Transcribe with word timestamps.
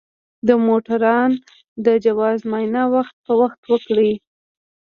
د 0.47 0.49
موټروان 0.65 1.31
د 1.85 1.87
جواز 2.05 2.39
معاینه 2.49 2.83
وخت 2.93 3.15
په 3.25 3.33
وخت 3.41 3.59
وکړئ. 3.71 4.11